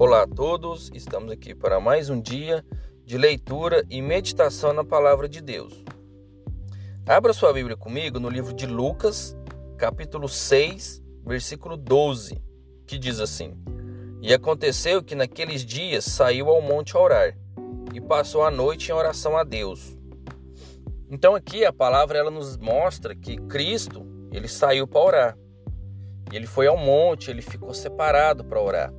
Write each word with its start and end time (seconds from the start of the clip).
Olá 0.00 0.22
a 0.22 0.26
todos, 0.28 0.92
estamos 0.94 1.32
aqui 1.32 1.56
para 1.56 1.80
mais 1.80 2.08
um 2.08 2.20
dia 2.20 2.64
de 3.04 3.18
leitura 3.18 3.84
e 3.90 4.00
meditação 4.00 4.72
na 4.72 4.84
palavra 4.84 5.28
de 5.28 5.40
Deus. 5.40 5.84
Abra 7.04 7.32
sua 7.32 7.52
Bíblia 7.52 7.76
comigo 7.76 8.20
no 8.20 8.28
livro 8.28 8.52
de 8.52 8.64
Lucas, 8.64 9.36
capítulo 9.76 10.28
6, 10.28 11.02
versículo 11.26 11.76
12, 11.76 12.40
que 12.86 12.96
diz 12.96 13.18
assim: 13.18 13.60
E 14.22 14.32
aconteceu 14.32 15.02
que 15.02 15.16
naqueles 15.16 15.64
dias 15.64 16.04
saiu 16.04 16.48
ao 16.48 16.62
monte 16.62 16.96
a 16.96 17.00
orar 17.00 17.36
e 17.92 18.00
passou 18.00 18.44
a 18.44 18.52
noite 18.52 18.92
em 18.92 18.94
oração 18.94 19.36
a 19.36 19.42
Deus. 19.42 19.98
Então 21.10 21.34
aqui 21.34 21.64
a 21.64 21.72
palavra 21.72 22.18
ela 22.18 22.30
nos 22.30 22.56
mostra 22.56 23.16
que 23.16 23.36
Cristo, 23.48 24.06
ele 24.30 24.46
saiu 24.46 24.86
para 24.86 25.00
orar. 25.00 25.38
Ele 26.32 26.46
foi 26.46 26.68
ao 26.68 26.76
monte, 26.76 27.32
ele 27.32 27.42
ficou 27.42 27.74
separado 27.74 28.44
para 28.44 28.62
orar. 28.62 28.92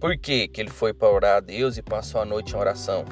Por 0.00 0.16
que, 0.16 0.46
que 0.46 0.60
ele 0.60 0.70
foi 0.70 0.94
para 0.94 1.10
orar 1.10 1.36
a 1.38 1.40
Deus 1.40 1.76
e 1.76 1.82
passou 1.82 2.20
a 2.20 2.24
noite 2.24 2.54
em 2.54 2.58
oração? 2.58 3.04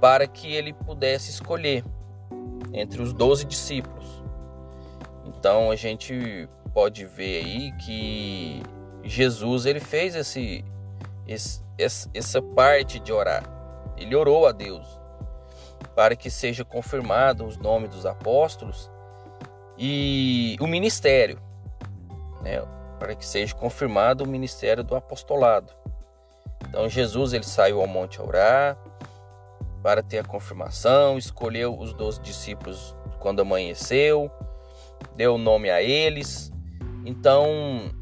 Para 0.00 0.26
que 0.26 0.52
ele 0.52 0.72
pudesse 0.72 1.30
escolher 1.30 1.84
entre 2.72 3.02
os 3.02 3.12
doze 3.12 3.44
discípulos. 3.44 4.22
Então 5.26 5.70
a 5.70 5.76
gente 5.76 6.48
pode 6.72 7.04
ver 7.04 7.44
aí 7.44 7.72
que 7.72 8.62
Jesus 9.04 9.66
ele 9.66 9.80
fez 9.80 10.14
esse, 10.14 10.64
esse, 11.28 11.62
essa 12.14 12.40
parte 12.40 12.98
de 12.98 13.12
orar. 13.12 13.44
Ele 13.98 14.16
orou 14.16 14.46
a 14.46 14.52
Deus 14.52 14.86
para 15.94 16.16
que 16.16 16.30
seja 16.30 16.64
confirmado 16.64 17.44
os 17.44 17.58
nomes 17.58 17.90
dos 17.90 18.06
apóstolos 18.06 18.90
e 19.76 20.56
o 20.58 20.66
ministério, 20.66 21.38
né? 22.42 22.62
Para 23.02 23.16
que 23.16 23.26
seja 23.26 23.52
confirmado 23.52 24.22
o 24.22 24.28
ministério 24.28 24.84
do 24.84 24.94
apostolado. 24.94 25.72
Então 26.68 26.88
Jesus 26.88 27.32
ele 27.32 27.42
saiu 27.42 27.80
ao 27.80 27.86
monte 27.88 28.20
a 28.20 28.22
orar 28.22 28.78
para 29.82 30.04
ter 30.04 30.20
a 30.20 30.24
confirmação, 30.24 31.18
escolheu 31.18 31.76
os 31.76 31.92
doze 31.92 32.20
discípulos 32.20 32.94
quando 33.18 33.42
amanheceu, 33.42 34.30
deu 35.16 35.36
nome 35.36 35.68
a 35.68 35.82
eles. 35.82 36.52
Então 37.04 37.92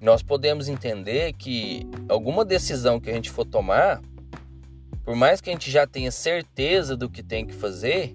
nós 0.00 0.24
podemos 0.24 0.68
entender 0.68 1.32
que 1.34 1.88
alguma 2.08 2.44
decisão 2.44 2.98
que 2.98 3.08
a 3.08 3.14
gente 3.14 3.30
for 3.30 3.44
tomar, 3.44 4.02
por 5.04 5.14
mais 5.14 5.40
que 5.40 5.50
a 5.50 5.52
gente 5.52 5.70
já 5.70 5.86
tenha 5.86 6.10
certeza 6.10 6.96
do 6.96 7.08
que 7.08 7.22
tem 7.22 7.46
que 7.46 7.54
fazer, 7.54 8.12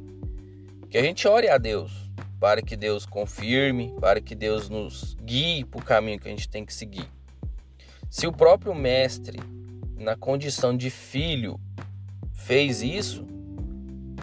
que 0.90 0.98
a 0.98 1.02
gente 1.02 1.26
ore 1.26 1.48
a 1.48 1.58
Deus 1.58 1.99
para 2.40 2.62
que 2.62 2.76
Deus 2.76 3.06
confirme, 3.06 3.94
para 4.00 4.22
que 4.22 4.34
Deus 4.34 4.70
nos 4.70 5.16
guie 5.24 5.66
para 5.66 5.80
o 5.80 5.84
caminho 5.84 6.20
que 6.20 6.28
a 6.28 6.32
gente 6.32 6.48
tem 6.48 6.66
que 6.66 6.74
seguir. 6.74 7.08
Se 8.10 8.26
o 8.26 8.32
próprio 8.32 8.74
mestre, 8.74 9.40
na 9.96 10.16
condição 10.16 10.76
de 10.76 10.90
filho, 10.90 11.60
fez 12.34 12.82
isso, 12.82 13.28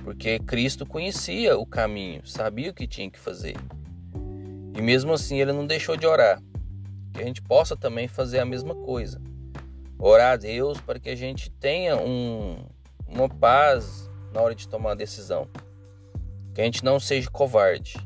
porque 0.03 0.39
Cristo 0.41 0.87
conhecia 0.87 1.59
o 1.59 1.67
caminho, 1.67 2.27
sabia 2.27 2.71
o 2.71 2.75
que 2.75 2.87
tinha 2.87 3.11
que 3.11 3.19
fazer. 3.19 3.57
E 4.77 4.83
mesmo 4.83 5.13
assim 5.13 5.41
ele 5.41 5.53
não 5.53 5.67
deixou 5.67 5.97
de 5.97 6.07
orar. 6.07 6.43
Que 7.13 7.23
a 7.23 7.25
gente 7.25 7.41
possa 7.41 7.77
também 7.77 8.09
fazer 8.09 8.41
a 8.41 8.45
mesma 8.45 8.75
coisa. 8.75 9.21
Orar 9.99 10.35
a 10.35 10.37
Deus 10.37 10.81
para 10.81 10.99
que 10.99 11.09
a 11.09 11.17
gente 11.17 11.51
tenha 11.51 11.97
um, 11.97 12.67
uma 13.09 13.29
paz 13.29 14.11
na 14.33 14.41
hora 14.41 14.55
de 14.55 14.69
tomar 14.69 14.93
a 14.93 14.95
decisão. 14.95 15.49
Que 16.55 16.61
a 16.61 16.65
gente 16.65 16.85
não 16.85 17.01
seja 17.01 17.31
covarde, 17.31 17.97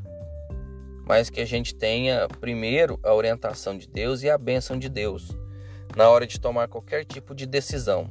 mas 1.05 1.29
que 1.29 1.41
a 1.41 1.45
gente 1.45 1.75
tenha 1.75 2.27
primeiro 2.39 2.99
a 3.03 3.13
orientação 3.13 3.77
de 3.77 3.87
Deus 3.87 4.23
e 4.23 4.29
a 4.29 4.37
bênção 4.37 4.77
de 4.77 4.89
Deus 4.89 5.29
na 5.95 6.09
hora 6.09 6.25
de 6.25 6.39
tomar 6.39 6.67
qualquer 6.67 7.05
tipo 7.05 7.35
de 7.35 7.45
decisão. 7.45 8.09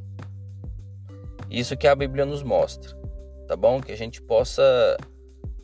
Isso 1.51 1.77
que 1.77 1.89
a 1.89 1.95
Bíblia 1.95 2.24
nos 2.24 2.42
mostra, 2.42 2.96
tá 3.48 3.56
bom? 3.56 3.80
Que 3.80 3.92
a 3.92 3.96
gente 3.96 4.20
possa 4.23 4.96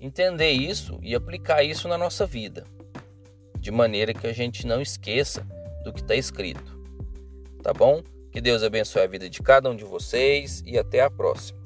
entender 0.01 0.51
isso 0.51 0.99
e 1.03 1.15
aplicar 1.15 1.63
isso 1.63 1.89
na 1.89 1.97
nossa 1.97 2.27
vida, 2.27 2.65
de 3.59 3.71
maneira 3.71 4.13
que 4.13 4.27
a 4.27 4.33
gente 4.33 4.67
não 4.67 4.81
esqueça 4.81 5.47
do 5.85 5.93
que 5.93 6.01
está 6.01 6.15
escrito, 6.15 6.79
tá 7.63 7.73
bom? 7.73 8.03
Que 8.33 8.41
Deus 8.41 8.63
abençoe 8.63 9.03
a 9.03 9.07
vida 9.07 9.31
de 9.31 9.41
cada 9.41 9.71
um 9.71 9.77
de 9.77 9.85
vocês 9.85 10.63
e 10.67 10.79
até 10.79 11.01
a 11.01 11.11
próxima. 11.11 11.66